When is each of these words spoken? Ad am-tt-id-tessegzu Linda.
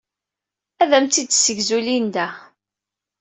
Ad 0.81 0.91
am-tt-id-tessegzu 0.97 1.79
Linda. 1.85 2.27